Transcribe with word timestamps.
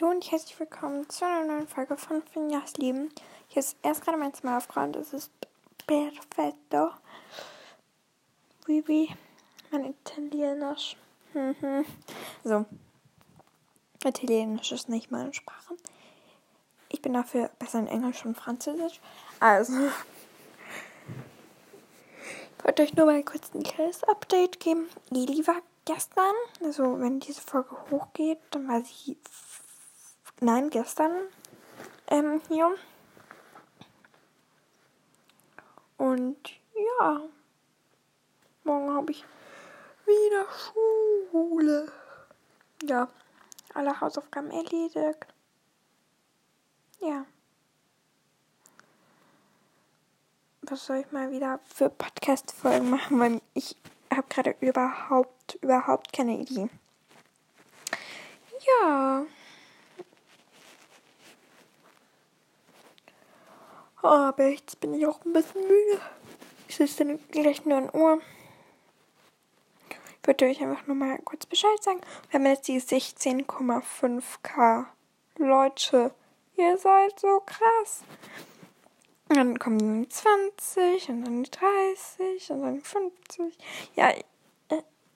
Hallo 0.00 0.10
und 0.10 0.30
herzlich 0.30 0.58
willkommen 0.58 1.08
zu 1.10 1.26
einer 1.26 1.44
neuen 1.44 1.68
Folge 1.68 1.96
von 1.96 2.22
Finjas 2.22 2.76
Leben. 2.78 3.10
Hier 3.48 3.60
ist 3.60 3.76
erst 3.82 4.02
gerade 4.02 4.16
mein 4.16 4.32
Zimmer 4.32 4.56
aufgeräumt. 4.56 4.96
Es 4.96 5.12
ist 5.12 5.30
perfetto. 5.86 6.92
Wie 8.64 8.86
wie 8.88 9.10
mein 9.70 9.84
Italienisch. 9.84 10.96
Mhm. 11.34 11.84
so. 12.42 12.64
Italienisch 14.04 14.72
ist 14.72 14.88
nicht 14.88 15.10
meine 15.10 15.34
Sprache. 15.34 15.74
Ich 16.88 17.02
bin 17.02 17.12
dafür 17.12 17.50
besser 17.58 17.80
in 17.80 17.88
Englisch 17.88 18.24
und 18.24 18.36
Französisch. 18.36 19.00
Also. 19.40 19.74
Ich 22.56 22.64
wollte 22.64 22.82
euch 22.82 22.94
nur 22.94 23.06
mal 23.06 23.22
kurz 23.24 23.50
ein 23.54 23.62
kleines 23.62 24.04
Update 24.04 24.58
geben. 24.60 24.88
Eli 25.10 25.46
war 25.46 25.60
gestern, 25.84 26.34
also 26.62 27.00
wenn 27.00 27.20
diese 27.20 27.40
Folge 27.40 27.76
hochgeht, 27.90 28.38
dann 28.50 28.68
war 28.68 28.82
sie, 28.82 29.16
nein, 30.42 30.70
gestern 30.70 31.12
ähm, 32.08 32.40
hier. 32.48 32.74
Und 35.96 36.50
ja, 36.74 37.22
morgen 38.64 38.94
habe 38.94 39.12
ich 39.12 39.24
wieder 40.04 40.46
Schule. 41.30 41.92
Ja, 42.82 43.08
alle 43.74 44.00
Hausaufgaben 44.00 44.50
erledigt. 44.50 45.26
Ja. 47.00 47.24
Was 50.62 50.86
soll 50.86 50.96
ich 50.98 51.12
mal 51.12 51.30
wieder 51.30 51.60
für 51.64 51.88
Podcast-Folgen 51.88 52.90
machen, 52.90 53.18
weil 53.20 53.40
ich 53.54 53.76
habe 54.12 54.26
gerade 54.28 54.56
überhaupt, 54.60 55.54
überhaupt 55.60 56.12
keine 56.12 56.38
Idee. 56.38 56.68
Ja. 58.80 59.24
Aber 64.02 64.48
jetzt 64.48 64.80
bin 64.80 64.94
ich 64.94 65.06
auch 65.06 65.24
ein 65.24 65.32
bisschen 65.32 65.62
müde. 65.62 66.00
Es 66.68 66.80
ist 66.80 67.00
dann 67.00 67.18
gleich 67.30 67.64
nur 67.64 67.78
ein 67.78 67.94
Uhr. 67.94 68.20
Ich 69.90 70.26
würde 70.26 70.46
euch 70.46 70.62
einfach 70.62 70.86
nur 70.86 70.96
mal 70.96 71.18
kurz 71.24 71.46
Bescheid 71.46 71.82
sagen. 71.82 72.00
Wir 72.30 72.38
haben 72.38 72.46
jetzt 72.46 72.68
die 72.68 72.80
16,5k 72.80 74.86
Leute. 75.38 76.14
Ihr 76.56 76.78
seid 76.78 77.18
so 77.18 77.40
krass. 77.40 78.04
Und 79.28 79.36
dann 79.36 79.58
kommen 79.58 80.02
die 80.02 80.08
20 80.08 81.08
und 81.08 81.24
dann 81.24 81.42
die 81.42 81.50
30 81.50 82.50
und 82.50 82.62
dann 82.62 82.74
die 82.74 82.80
50. 82.80 83.58
Ja, 83.96 84.12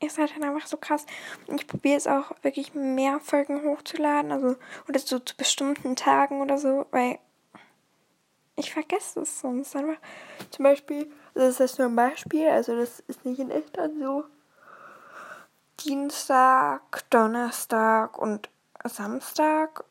ihr 0.00 0.10
seid 0.10 0.34
halt 0.34 0.42
einfach 0.42 0.66
so 0.66 0.76
krass. 0.76 1.06
Und 1.46 1.60
ich 1.60 1.66
probiere 1.66 1.96
es 1.96 2.06
auch 2.06 2.32
wirklich 2.42 2.74
mehr 2.74 3.20
Folgen 3.20 3.64
hochzuladen. 3.64 4.32
Also, 4.32 4.56
oder 4.88 5.00
so 5.00 5.18
zu 5.18 5.36
bestimmten 5.36 5.96
Tagen 5.96 6.42
oder 6.42 6.58
so, 6.58 6.86
weil 6.90 7.18
ich 8.56 8.72
vergesse 8.72 9.20
es 9.20 9.40
sonst 9.40 9.74
einfach. 9.76 10.00
Zum 10.50 10.62
Beispiel, 10.62 11.10
das 11.34 11.60
ist 11.60 11.78
nur 11.78 11.88
ein 11.88 11.96
Beispiel, 11.96 12.48
also 12.48 12.76
das 12.76 13.00
ist 13.00 13.24
nicht 13.24 13.38
in 13.38 13.50
echt 13.50 13.76
dann 13.76 13.98
so. 13.98 14.24
Dienstag, 15.80 17.08
Donnerstag 17.10 18.16
und 18.18 18.48
Samstag. 18.84 19.84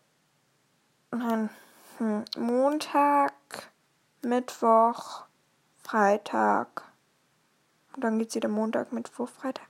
Nein, 1.12 1.50
hm, 1.98 2.24
Montag, 2.38 3.34
Mittwoch, 4.22 5.26
Freitag. 5.84 6.84
Und 7.96 8.04
dann 8.04 8.18
geht's 8.18 8.36
wieder 8.36 8.50
Montag, 8.50 8.92
Mittwoch, 8.94 9.30
Freitag. 9.30 9.68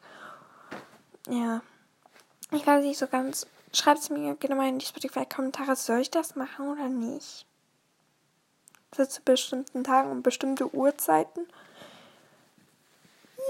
Ja. 1.27 1.61
Ich 2.51 2.65
weiß 2.65 2.83
nicht 2.83 2.99
so 2.99 3.07
ganz. 3.07 3.47
Schreibt 3.73 4.01
es 4.01 4.09
mir 4.11 4.35
gerne 4.35 4.55
mal 4.55 4.69
in 4.69 4.77
die 4.77 4.85
Spotify-Kommentare, 4.85 5.75
soll 5.75 5.99
ich 5.99 6.11
das 6.11 6.35
machen 6.35 6.69
oder 6.69 6.87
nicht? 6.89 7.47
So 8.95 9.05
zu 9.05 9.21
bestimmten 9.23 9.83
Tagen 9.83 10.11
und 10.11 10.23
bestimmte 10.23 10.73
Uhrzeiten. 10.73 11.47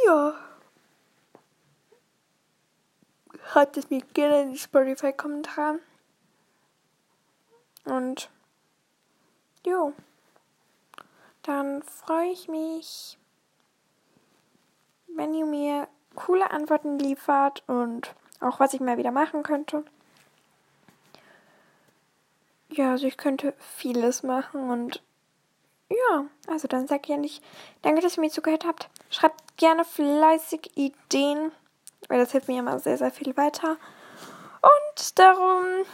Ja. 0.06 0.36
Schreibt 3.52 3.78
es 3.78 3.90
mir 3.90 4.02
gerne 4.14 4.44
in 4.44 4.52
die 4.54 4.59
Spotify-Kommentare. 4.59 5.80
Und 7.86 8.30
jo 9.66 9.94
dann 11.44 11.84
freue 11.84 12.31
ich 12.31 12.48
mich, 12.48 13.18
wenn 15.08 15.34
ihr 15.34 15.46
mir 15.46 15.88
coole 16.16 16.50
Antworten 16.50 16.98
liefert 16.98 17.64
und 17.68 18.16
auch 18.40 18.60
was 18.60 18.74
ich 18.74 18.80
mal 18.80 18.98
wieder 18.98 19.12
machen 19.12 19.44
könnte. 19.44 19.84
Ja, 22.70 22.92
also 22.92 23.06
ich 23.06 23.18
könnte 23.18 23.54
vieles 23.60 24.24
machen 24.24 24.70
und 24.70 25.04
ja, 25.90 26.26
also 26.48 26.68
dann 26.68 26.88
sag 26.88 27.06
ich 27.06 27.14
endlich 27.14 27.42
danke, 27.82 28.02
dass 28.02 28.18
ihr 28.18 28.22
mir 28.22 28.30
zugehört 28.30 28.66
habt. 28.66 28.90
Schreibt 29.10 29.58
gerne 29.58 29.86
fleißig 29.86 30.72
Ideen, 30.76 31.52
weil 32.08 32.20
das 32.20 32.32
hilft 32.32 32.48
mir 32.48 32.60
immer 32.60 32.80
sehr, 32.80 32.98
sehr 32.98 33.12
viel 33.12 33.36
weiter. 33.38 33.78
Und 34.62 35.20
darum, 35.20 35.86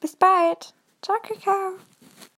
bis 0.00 0.16
bald. 0.16 0.74
Ciao, 1.02 1.16
Kakao. 1.22 1.74